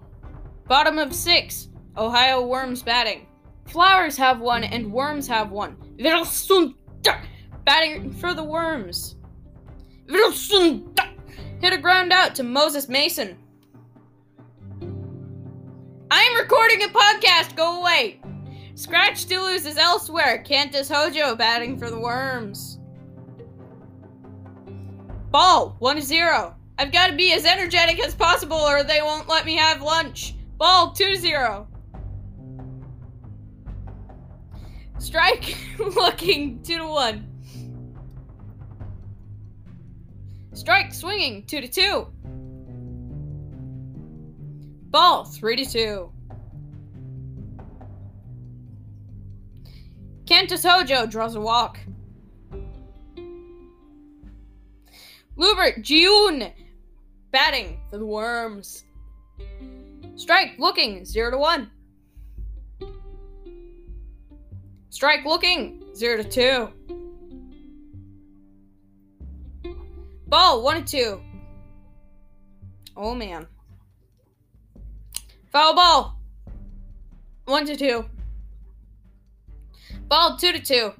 bottom 0.68 0.98
of 0.98 1.14
six, 1.14 1.68
Ohio 1.96 2.46
Worms 2.46 2.82
batting. 2.82 3.28
Flowers 3.64 4.18
have 4.18 4.40
one 4.40 4.62
and 4.62 4.92
Worms 4.92 5.26
have 5.26 5.52
one. 5.52 5.78
Batting 7.64 8.12
for 8.12 8.34
the 8.34 8.44
Worms. 8.44 9.16
Hit 10.06 11.72
a 11.72 11.78
ground 11.78 12.12
out 12.12 12.34
to 12.34 12.42
Moses 12.42 12.90
Mason. 12.90 13.38
I 16.10 16.22
am 16.24 16.38
recording 16.38 16.82
a 16.82 16.88
podcast. 16.88 17.56
Go 17.56 17.80
away. 17.80 18.19
Scratch 18.80 19.28
lose 19.28 19.66
is 19.66 19.76
elsewhere. 19.76 20.42
Cantus 20.42 20.88
Hojo 20.88 21.36
batting 21.36 21.76
for 21.76 21.90
the 21.90 22.00
Worms. 22.00 22.78
Ball 25.30 25.76
1 25.80 26.00
0. 26.00 26.54
I've 26.78 26.90
got 26.90 27.08
to 27.08 27.14
be 27.14 27.34
as 27.34 27.44
energetic 27.44 28.00
as 28.00 28.14
possible 28.14 28.56
or 28.56 28.82
they 28.82 29.02
won't 29.02 29.28
let 29.28 29.44
me 29.44 29.54
have 29.56 29.82
lunch. 29.82 30.34
Ball 30.56 30.92
2 30.92 31.08
to 31.08 31.16
0. 31.16 31.68
Strike 34.96 35.58
looking 35.78 36.62
2 36.62 36.78
to 36.78 36.86
1. 36.86 37.26
Strike 40.54 40.94
swinging 40.94 41.44
2 41.44 41.60
to 41.60 41.68
2. 41.68 42.06
Ball 44.88 45.24
3 45.26 45.56
to 45.56 45.66
2. 45.66 46.12
Cantus 50.30 50.62
Hojo 50.62 51.06
draws 51.06 51.34
a 51.34 51.40
walk. 51.40 51.76
Lubert 55.36 55.82
June 55.82 56.52
batting 57.32 57.80
for 57.90 57.98
the 57.98 58.06
Worms. 58.06 58.84
Strike 60.14 60.52
looking 60.56 61.04
0 61.04 61.32
to 61.32 61.38
1. 61.38 61.68
Strike 64.90 65.24
looking 65.24 65.82
0 65.96 66.22
to 66.22 66.70
2. 69.64 69.74
Ball 70.28 70.62
1 70.62 70.84
to 70.84 70.96
2. 70.96 71.20
Oh 72.96 73.16
man. 73.16 73.48
Foul 75.50 75.74
ball 75.74 76.20
1 77.46 77.66
to 77.66 77.74
2. 77.74 78.04
Ball 80.10 80.36
2 80.36 80.52
to 80.54 80.58
2. 80.58 80.92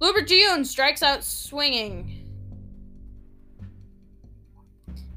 Lubert 0.00 0.26
June 0.26 0.64
strikes 0.64 1.00
out 1.00 1.22
swinging. 1.22 2.28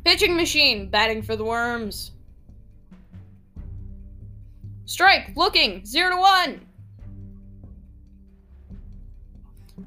Pitching 0.05 0.37
machine 0.37 0.91
batting 0.91 1.23
for 1.23 1.35
the 1.35 1.43
Worms. 1.43 2.11
Strike 4.85 5.31
looking 5.35 5.83
0 5.83 6.11
to 6.11 6.17
1. 6.17 6.61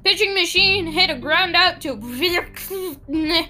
Pitching 0.03 0.33
machine 0.33 0.85
hit 0.85 1.09
a 1.09 1.15
ground 1.17 1.55
out 1.55 1.79
to. 1.79 1.91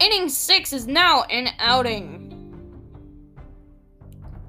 Inning 0.00 0.28
6 0.28 0.72
is 0.72 0.88
now 0.88 1.22
an 1.30 1.50
outing. 1.60 2.21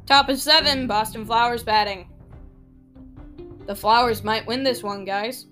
Top 0.05 0.29
of 0.29 0.39
7, 0.39 0.85
Boston 0.87 1.25
Flowers 1.25 1.63
batting. 1.63 2.09
The 3.65 3.75
Flowers 3.75 4.23
might 4.23 4.45
win 4.45 4.63
this 4.63 4.83
one, 4.83 5.05
guys. 5.05 5.47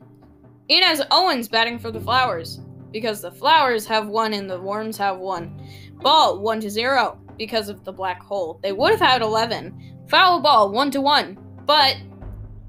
Inez 0.67 1.01
Owens 1.11 1.47
batting 1.47 1.79
for 1.79 1.91
the 1.91 2.01
Flowers 2.01 2.59
because 2.91 3.21
the 3.21 3.31
Flowers 3.31 3.85
have 3.85 4.07
one 4.07 4.33
and 4.33 4.49
the 4.49 4.59
Worms 4.59 4.97
have 4.97 5.17
one. 5.17 5.61
Ball 6.01 6.39
1 6.39 6.59
to 6.61 6.69
0 6.69 7.19
because 7.37 7.69
of 7.69 7.83
the 7.83 7.93
black 7.93 8.21
hole. 8.21 8.59
They 8.61 8.73
would 8.73 8.91
have 8.91 8.99
had 8.99 9.21
11. 9.21 10.05
Foul 10.09 10.41
ball 10.41 10.71
1 10.71 10.91
to 10.91 11.01
1, 11.01 11.37
but 11.65 11.97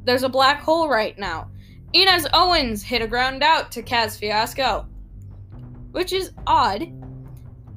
there's 0.05 0.23
a 0.23 0.29
black 0.29 0.61
hole 0.61 0.89
right 0.89 1.19
now. 1.19 1.51
Inez 1.93 2.27
Owens 2.33 2.83
hit 2.83 3.03
a 3.03 3.07
ground 3.07 3.43
out 3.43 3.73
to 3.73 3.83
Kaz 3.83 4.19
Fiasco, 4.19 4.87
which 5.91 6.13
is 6.13 6.31
odd. 6.47 6.83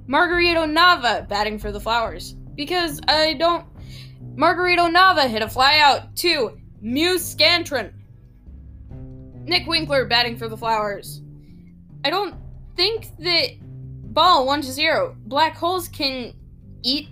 Margarito 0.08 0.72
Nava 0.72 1.28
batting 1.28 1.58
for 1.58 1.72
the 1.72 1.80
Flowers 1.80 2.36
because 2.56 3.02
I 3.08 3.34
don't. 3.34 3.66
Margarito 4.36 4.94
Nava 4.94 5.30
hit 5.30 5.42
a 5.42 5.48
flyout 5.48 6.14
to 6.16 6.58
Muse 6.82 7.36
Scantron. 7.36 7.94
Nick 9.46 9.66
Winkler 9.66 10.06
batting 10.06 10.38
for 10.38 10.50
the 10.50 10.58
Flowers. 10.58 11.22
I 12.04 12.10
don't 12.10 12.36
think 12.76 13.16
that 13.20 13.52
ball 14.14 14.46
1 14.46 14.62
to 14.64 14.72
0. 14.72 15.16
Black 15.26 15.56
holes 15.56 15.88
can 15.88 16.34
eat 16.84 17.10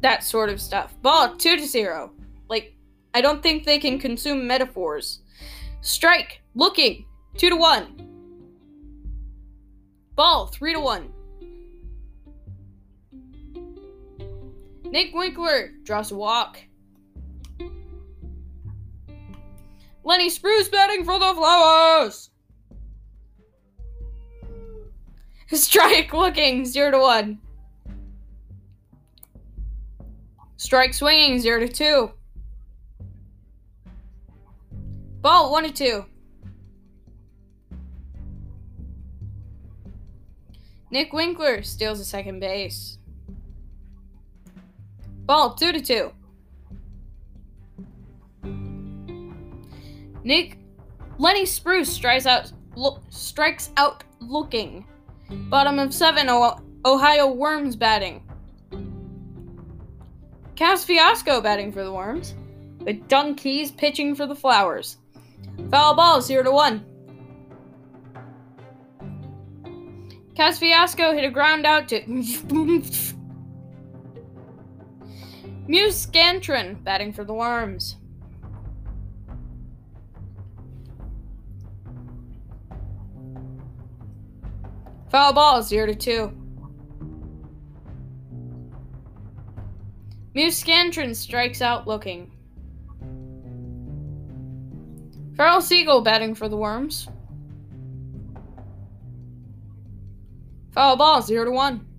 that 0.00 0.22
sort 0.22 0.50
of 0.50 0.60
stuff. 0.60 0.94
Ball 1.00 1.34
2 1.36 1.56
to 1.56 1.66
0. 1.66 2.12
Like, 2.48 2.76
I 3.14 3.22
don't 3.22 3.42
think 3.42 3.64
they 3.64 3.78
can 3.78 3.98
consume 3.98 4.46
metaphors. 4.46 5.20
Strike, 5.80 6.42
looking, 6.54 7.06
2 7.38 7.48
to 7.48 7.56
1. 7.56 8.00
Ball 10.14 10.46
3 10.48 10.74
to 10.74 10.80
1. 10.80 11.13
Nick 14.94 15.12
Winkler 15.12 15.72
draws 15.82 16.12
a 16.12 16.14
walk. 16.14 16.56
Lenny 20.04 20.30
Spruce 20.30 20.68
batting 20.68 21.04
for 21.04 21.18
the 21.18 21.34
Flowers. 21.34 22.30
Strike 25.52 26.12
looking 26.12 26.64
0 26.64 26.92
to 26.92 26.98
1. 27.00 27.40
Strike 30.58 30.94
swinging 30.94 31.40
0 31.40 31.66
to 31.66 31.68
2. 31.68 32.12
Ball 35.22 35.50
1 35.50 35.64
to 35.64 35.72
2. 35.72 36.04
Nick 40.92 41.12
Winkler 41.12 41.64
steals 41.64 41.98
a 41.98 42.04
second 42.04 42.38
base. 42.38 42.98
Ball 45.26 45.54
2 45.54 45.72
to 45.72 45.80
2. 45.80 46.12
Nick 50.22 50.58
Lenny 51.18 51.46
Spruce 51.46 51.90
strikes 51.92 52.26
out 52.26 52.52
lo- 52.76 53.00
strikes 53.10 53.70
out 53.76 54.04
looking. 54.20 54.86
Bottom 55.30 55.78
of 55.78 55.92
7 55.94 56.28
o- 56.28 56.58
Ohio 56.84 57.32
Worms 57.32 57.76
batting. 57.76 58.22
Kaz 60.56 60.84
Fiasco 60.84 61.40
batting 61.40 61.72
for 61.72 61.82
the 61.84 61.92
Worms. 61.92 62.34
With 62.80 63.08
Dunk 63.08 63.38
Keys 63.38 63.70
pitching 63.70 64.14
for 64.14 64.26
the 64.26 64.34
Flowers. 64.34 64.98
Foul 65.70 65.94
ball 65.94 66.20
0 66.20 66.42
to 66.44 66.50
1. 66.52 66.84
Kaz 70.36 70.58
Fiasco 70.58 71.12
hit 71.12 71.24
a 71.24 71.30
ground 71.30 71.64
out 71.64 71.88
to 71.88 72.02
Muse 75.66 76.06
Scantron 76.06 76.82
batting 76.84 77.12
for 77.12 77.24
the 77.24 77.32
Worms. 77.32 77.96
Foul 85.10 85.32
ball, 85.32 85.62
0 85.62 85.86
to 85.86 85.94
2. 85.94 86.32
Muse 90.34 90.62
Scantron 90.62 91.14
strikes 91.16 91.62
out 91.62 91.86
looking. 91.86 92.30
Farrell 95.36 95.62
Siegel 95.62 96.02
batting 96.02 96.34
for 96.34 96.48
the 96.48 96.56
Worms. 96.56 97.08
Foul 100.72 100.96
ball, 100.96 101.22
0 101.22 101.46
to 101.46 101.50
1. 101.52 101.93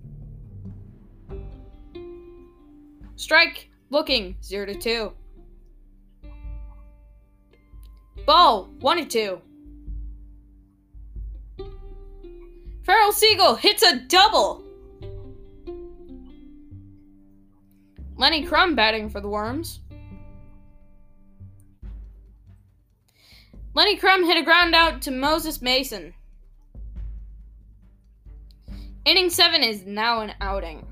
Strike, 3.15 3.69
looking, 3.89 4.35
0 4.43 4.65
to 4.67 4.75
2. 4.75 5.13
Ball, 8.25 8.65
1 8.79 8.97
to 8.97 9.05
2. 9.05 9.41
Farrell 12.83 13.11
Siegel 13.11 13.55
hits 13.55 13.83
a 13.83 13.99
double. 14.01 14.63
Lenny 18.17 18.43
Crum 18.43 18.75
batting 18.75 19.09
for 19.09 19.21
the 19.21 19.27
Worms. 19.27 19.79
Lenny 23.73 23.97
Crum 23.97 24.23
hit 24.23 24.37
a 24.37 24.43
ground 24.43 24.73
out 24.73 25.01
to 25.01 25.11
Moses 25.11 25.61
Mason. 25.61 26.13
Inning 29.03 29.29
7 29.29 29.63
is 29.63 29.85
now 29.85 30.21
an 30.21 30.33
outing. 30.41 30.85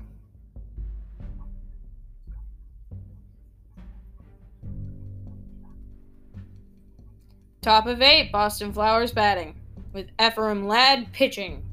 Top 7.64 7.86
of 7.86 8.02
8, 8.02 8.30
Boston 8.30 8.74
Flowers 8.74 9.10
batting, 9.10 9.54
with 9.94 10.10
Ephraim 10.20 10.68
Ladd 10.68 11.10
pitching. 11.14 11.64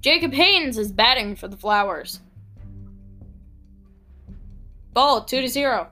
Jacob 0.00 0.32
Haynes 0.32 0.76
is 0.76 0.90
batting 0.90 1.36
for 1.36 1.46
the 1.46 1.56
Flowers. 1.56 2.18
Ball 4.92 5.22
2 5.22 5.42
to 5.42 5.46
0. 5.46 5.86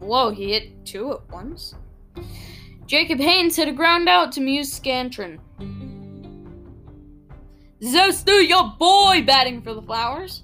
Whoa, 0.00 0.30
he 0.30 0.50
hit 0.50 0.84
two 0.84 1.12
at 1.12 1.30
once. 1.30 1.76
Jacob 2.86 3.20
Haynes 3.20 3.54
hit 3.54 3.68
a 3.68 3.72
ground 3.72 4.08
out 4.08 4.32
to 4.32 4.40
Muse 4.40 4.76
Scantron. 4.76 5.38
Zesty, 7.80 8.48
your 8.48 8.74
boy, 8.80 9.22
batting 9.24 9.62
for 9.62 9.74
the 9.74 9.82
Flowers. 9.82 10.42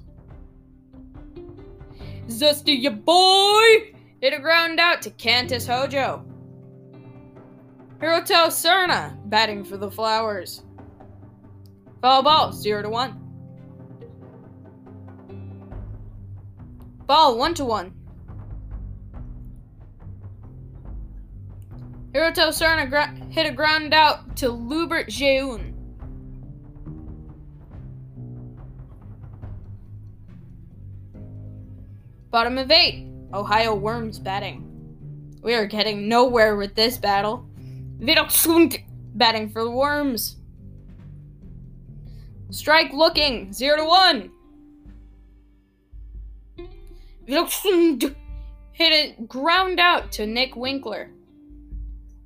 Zesty, 2.29 2.81
your 2.81 2.93
boy, 2.93 3.95
hit 4.21 4.33
a 4.33 4.39
ground 4.39 4.79
out 4.79 5.03
to 5.03 5.11
Cantus 5.11 5.67
Hojo. 5.67 6.25
Hiroto 8.01 8.47
Serna, 8.47 9.17
batting 9.29 9.65
for 9.65 9.77
the 9.77 9.91
Flowers. 9.91 10.63
Foul 12.01 12.23
ball, 12.23 12.53
0 12.53 12.83
to 12.83 12.89
1. 12.89 13.25
Ball, 17.07 17.37
1 17.37 17.55
to 17.55 17.65
1. 17.65 17.93
Hiroto 22.13 22.49
Serna 22.49 22.89
gra- 22.89 23.15
hit 23.31 23.47
a 23.47 23.53
ground 23.53 23.93
out 23.93 24.37
to 24.37 24.47
Lubert 24.47 25.09
Jeun. 25.09 25.75
Bottom 32.31 32.59
of 32.59 32.71
8. 32.71 33.09
Ohio 33.35 33.75
Worms 33.75 34.21
batting. 34.21 34.65
We 35.43 35.55
are 35.55 35.67
getting 35.67 36.09
nowhere 36.09 36.57
with 36.57 36.75
this 36.77 36.97
battle. 36.97 37.49
Vidalsund 38.01 38.85
batting 39.15 39.49
for 39.49 39.65
the 39.65 39.71
Worms. 39.71 40.37
Strike 42.51 42.93
looking, 42.93 43.53
0 43.53 43.79
to 43.79 43.85
1. 43.85 44.31
Vidalsund 47.27 48.15
hit 48.73 48.93
it 48.93 49.29
ground 49.29 49.81
out 49.81 50.13
to 50.13 50.27
Nick 50.27 50.55
Winkler. 50.57 51.11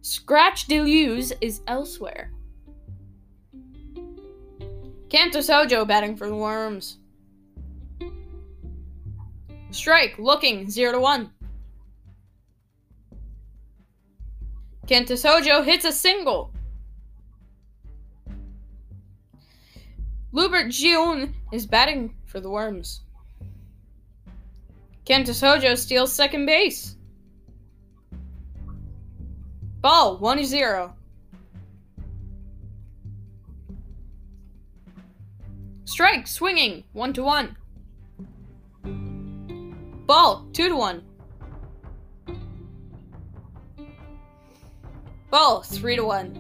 Scratch 0.03 0.67
Deleuze 0.69 1.33
is 1.41 1.63
elsewhere. 1.67 2.31
Cantus 5.09 5.49
Hojo 5.49 5.85
batting 5.85 6.17
for 6.17 6.29
the 6.29 6.37
Worms. 6.37 6.99
Strike, 9.71 10.19
looking, 10.19 10.71
0 10.71 10.93
to 10.93 11.01
1. 11.01 11.31
Cantus 14.93 15.23
Hojo 15.23 15.63
hits 15.63 15.87
a 15.87 15.91
single. 15.91 16.53
Lubert 20.35 20.67
Gion 20.67 21.33
is 21.51 21.65
batting 21.65 22.15
for 22.27 22.41
the 22.41 22.51
Worms. 22.51 23.01
Cantus 25.07 25.41
Hojo 25.41 25.77
steals 25.77 26.13
second 26.13 26.45
base. 26.45 26.99
Ball, 29.81 30.19
1 30.19 30.45
0. 30.45 30.95
Strike, 35.87 36.27
swinging, 36.27 36.85
1 36.93 37.15
to 37.15 37.23
1. 37.23 37.57
Ball, 40.05 40.47
2 40.53 40.69
to 40.69 40.77
1. 40.77 41.12
Ball, 45.33 45.63
3 45.63 45.97
to 45.97 46.05
1. 46.05 46.39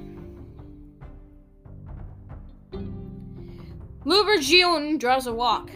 Lubergion 4.04 5.00
draws 5.00 5.26
a 5.26 5.34
walk. 5.34 5.68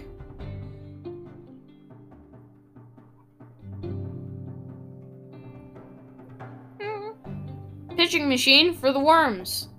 Pitching 7.97 8.29
machine 8.29 8.73
for 8.73 8.93
the 8.93 9.01
worms. 9.01 9.71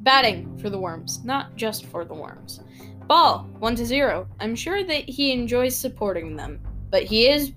Batting 0.00 0.56
for 0.56 0.70
the 0.70 0.78
worms, 0.78 1.22
not 1.24 1.54
just 1.56 1.84
for 1.84 2.06
the 2.06 2.14
worms. 2.14 2.60
Ball, 3.06 3.46
1 3.58 3.74
to 3.76 3.84
0. 3.84 4.26
I'm 4.40 4.54
sure 4.54 4.82
that 4.82 5.06
he 5.06 5.32
enjoys 5.32 5.76
supporting 5.76 6.36
them 6.36 6.58
but 6.90 7.04
he 7.04 7.28
is 7.28 7.52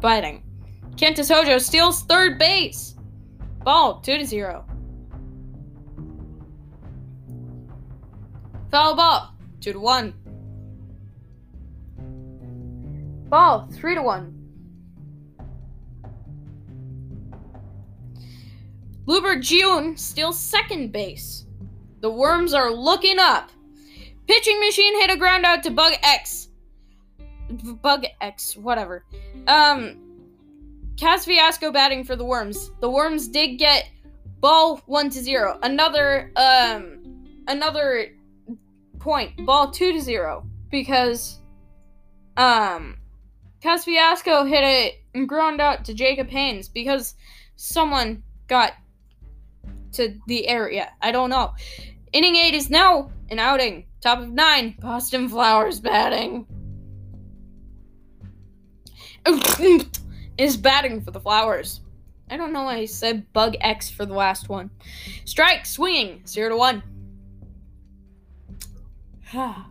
biting. 0.00 0.42
Cantus 0.96 1.28
Hojo 1.28 1.58
steals 1.58 2.02
third 2.02 2.38
base. 2.38 2.94
Ball, 3.64 4.00
2 4.00 4.18
to 4.18 4.24
0. 4.24 4.64
Foul 8.70 8.96
ball, 8.96 9.34
2 9.60 9.72
to 9.72 9.80
1. 9.80 10.14
Ball, 13.28 13.68
3 13.72 13.94
to 13.94 14.02
1. 14.02 14.34
Lubert 19.06 19.42
June 19.42 19.96
steals 19.96 20.38
second 20.38 20.92
base. 20.92 21.46
The 22.00 22.10
Worms 22.10 22.52
are 22.52 22.70
looking 22.70 23.18
up. 23.18 23.50
Pitching 24.26 24.60
machine 24.60 25.00
hit 25.00 25.10
a 25.10 25.16
ground 25.16 25.46
out 25.46 25.62
to 25.62 25.70
Bug 25.70 25.94
X. 26.02 26.48
Bug 27.82 28.04
X, 28.20 28.56
whatever. 28.56 29.04
Um, 29.46 30.07
Cas 30.98 31.24
Fiasco 31.24 31.70
batting 31.70 32.02
for 32.02 32.16
the 32.16 32.24
Worms. 32.24 32.72
The 32.80 32.90
Worms 32.90 33.28
did 33.28 33.56
get 33.56 33.88
ball 34.40 34.78
one 34.86 35.10
to 35.10 35.20
zero. 35.20 35.58
Another 35.62 36.32
um, 36.34 37.24
another 37.46 38.08
point. 38.98 39.46
Ball 39.46 39.70
two 39.70 39.92
to 39.92 40.00
zero 40.00 40.44
because 40.70 41.38
um, 42.36 42.98
Cas 43.62 43.84
Fiasco 43.84 44.44
hit 44.44 44.64
it 44.64 44.94
and 45.14 45.28
ground 45.28 45.60
out 45.60 45.84
to 45.84 45.94
Jacob 45.94 46.28
Haynes 46.28 46.68
because 46.68 47.14
someone 47.54 48.24
got 48.48 48.72
to 49.92 50.14
the 50.26 50.48
area. 50.48 50.90
I 51.00 51.12
don't 51.12 51.30
know. 51.30 51.54
Inning 52.12 52.34
eight 52.34 52.54
is 52.54 52.70
now 52.70 53.12
an 53.30 53.38
outing. 53.38 53.86
Top 54.00 54.18
of 54.18 54.32
nine. 54.32 54.74
Boston 54.80 55.28
Flowers 55.28 55.78
batting. 55.78 56.46
Is 60.38 60.56
batting 60.56 61.02
for 61.02 61.10
the 61.10 61.20
Flowers. 61.20 61.80
I 62.30 62.36
don't 62.36 62.52
know 62.52 62.64
why 62.64 62.76
I 62.76 62.84
said 62.86 63.32
bug 63.32 63.56
X 63.60 63.90
for 63.90 64.06
the 64.06 64.14
last 64.14 64.48
one. 64.48 64.70
Strike, 65.24 65.66
swinging, 65.66 66.22
0 66.26 66.50
to 66.50 66.56
1. 66.56 66.82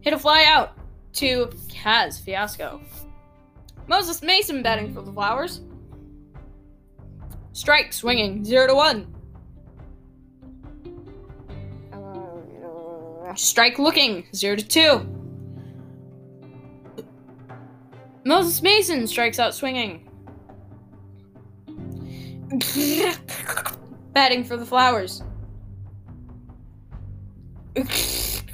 Hit 0.00 0.12
a 0.12 0.18
fly 0.18 0.44
out 0.48 0.76
to 1.14 1.46
Kaz 1.68 2.20
Fiasco. 2.20 2.80
Moses 3.86 4.22
Mason 4.22 4.62
batting 4.62 4.92
for 4.92 5.02
the 5.02 5.12
Flowers. 5.12 5.60
Strike, 7.52 7.92
swinging, 7.92 8.44
0 8.44 8.68
to 8.68 8.74
1. 8.74 9.06
Strike 13.36 13.78
looking, 13.78 14.26
0 14.34 14.56
to 14.56 14.66
2. 14.66 15.13
Moses 18.24 18.62
Mason 18.62 19.06
strikes 19.06 19.38
out 19.38 19.54
swinging. 19.54 20.08
Batting 24.12 24.44
for 24.44 24.56
the 24.56 24.64
Flowers. 24.64 25.22
Hit 27.76 28.44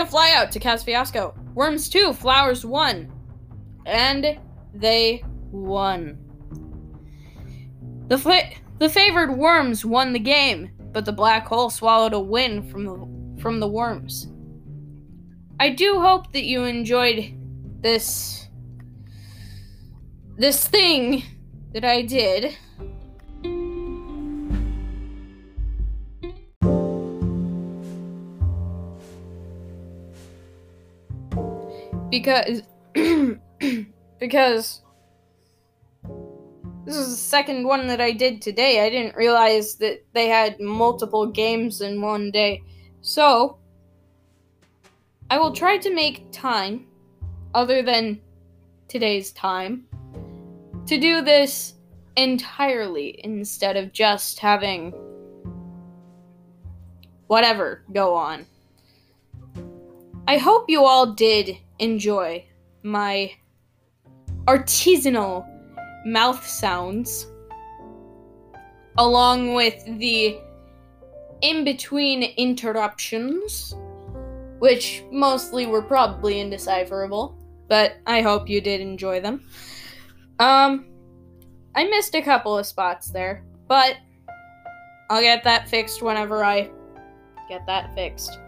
a 0.00 0.06
fly 0.06 0.32
out 0.34 0.52
to 0.52 0.60
Cas 0.60 0.82
Fiasco. 0.84 1.34
Worms 1.54 1.88
2, 1.88 2.12
Flowers 2.12 2.64
1. 2.64 3.12
And 3.86 4.38
they 4.72 5.24
won. 5.50 6.18
The, 8.06 8.18
fa- 8.18 8.50
the 8.78 8.88
favored 8.88 9.36
Worms 9.36 9.84
won 9.84 10.12
the 10.12 10.18
game, 10.18 10.70
but 10.92 11.04
the 11.04 11.12
Black 11.12 11.46
Hole 11.46 11.70
swallowed 11.70 12.12
a 12.12 12.20
win 12.20 12.62
from 12.70 12.84
the, 12.84 13.42
from 13.42 13.60
the 13.60 13.68
Worms. 13.68 14.28
I 15.58 15.70
do 15.70 16.00
hope 16.00 16.32
that 16.32 16.44
you 16.44 16.64
enjoyed 16.64 17.34
this 17.80 18.48
this 20.36 20.66
thing 20.66 21.22
that 21.72 21.84
I 21.84 22.02
did. 22.02 22.56
Because 32.10 32.62
because 34.18 34.82
this 36.84 36.96
is 36.96 37.10
the 37.10 37.16
second 37.16 37.64
one 37.64 37.86
that 37.86 38.00
I 38.00 38.10
did 38.10 38.42
today. 38.42 38.84
I 38.84 38.90
didn't 38.90 39.14
realize 39.14 39.76
that 39.76 40.04
they 40.12 40.28
had 40.28 40.58
multiple 40.58 41.26
games 41.26 41.82
in 41.82 42.00
one 42.00 42.30
day. 42.30 42.62
So, 43.00 43.58
I 45.30 45.38
will 45.38 45.52
try 45.52 45.78
to 45.78 45.94
make 45.94 46.32
time 46.32 46.86
other 47.54 47.82
than 47.82 48.20
today's 48.88 49.32
time 49.32 49.84
to 50.86 50.98
do 50.98 51.22
this 51.22 51.74
entirely 52.16 53.20
instead 53.24 53.76
of 53.76 53.92
just 53.92 54.38
having 54.38 54.92
whatever 57.26 57.84
go 57.92 58.14
on. 58.14 58.46
I 60.26 60.38
hope 60.38 60.66
you 60.68 60.84
all 60.84 61.12
did 61.12 61.56
enjoy 61.78 62.44
my 62.82 63.32
artisanal 64.46 65.46
mouth 66.04 66.46
sounds 66.46 67.26
along 68.98 69.54
with 69.54 69.82
the 69.98 70.38
in 71.40 71.64
between 71.64 72.22
interruptions, 72.22 73.74
which 74.58 75.02
mostly 75.10 75.66
were 75.66 75.82
probably 75.82 76.40
indecipherable 76.40 77.39
but 77.70 77.98
I 78.04 78.20
hope 78.20 78.50
you 78.50 78.60
did 78.60 78.80
enjoy 78.80 79.20
them. 79.20 79.46
Um, 80.40 80.86
I 81.76 81.84
missed 81.84 82.16
a 82.16 82.20
couple 82.20 82.58
of 82.58 82.66
spots 82.66 83.10
there, 83.12 83.44
but 83.68 83.96
I'll 85.08 85.22
get 85.22 85.44
that 85.44 85.68
fixed 85.68 86.02
whenever 86.02 86.44
I 86.44 86.68
get 87.48 87.64
that 87.66 87.94
fixed. 87.94 88.38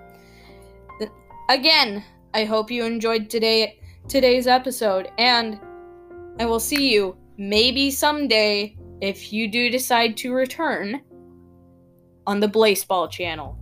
Again, 1.49 2.05
I 2.35 2.45
hope 2.45 2.71
you 2.71 2.85
enjoyed 2.85 3.31
today 3.31 3.79
today's 4.09 4.49
episode 4.49 5.13
and 5.19 5.61
I 6.41 6.47
will 6.47 6.59
see 6.59 6.93
you 6.93 7.17
maybe 7.37 7.93
someday 7.93 8.77
if 9.01 9.33
you 9.33 9.49
do 9.49 9.71
decide 9.71 10.17
to 10.19 10.33
return 10.33 11.01
on 12.27 12.41
the 12.41 12.49
Blaseball 12.49 13.09
channel. 13.09 13.62